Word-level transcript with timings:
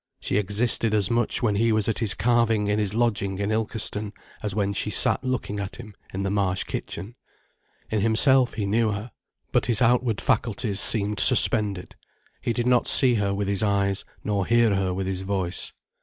She 0.19 0.37
existed 0.37 0.95
as 0.95 1.11
much 1.11 1.43
when 1.43 1.53
he 1.57 1.71
was 1.71 1.87
at 1.87 1.99
his 1.99 2.15
carving 2.15 2.65
in 2.65 2.79
his 2.79 2.95
lodging 2.95 3.37
in 3.37 3.51
Ilkeston, 3.51 4.13
as 4.41 4.55
when 4.55 4.73
she 4.73 4.89
sat 4.89 5.23
looking 5.23 5.59
at 5.59 5.75
him 5.75 5.93
in 6.11 6.23
the 6.23 6.31
Marsh 6.31 6.63
kitchen. 6.63 7.13
In 7.91 8.01
himself, 8.01 8.55
he 8.55 8.65
knew 8.65 8.89
her. 8.89 9.11
But 9.51 9.67
his 9.67 9.79
outward 9.79 10.19
faculties 10.19 10.79
seemed 10.79 11.19
suspended. 11.19 11.95
He 12.41 12.51
did 12.51 12.65
not 12.65 12.87
see 12.87 13.13
her 13.13 13.31
with 13.31 13.47
his 13.47 13.61
eyes, 13.61 14.03
nor 14.23 14.47
hear 14.47 14.73
her 14.73 14.91
with 14.91 15.05
his 15.05 15.21
voice. 15.21 15.71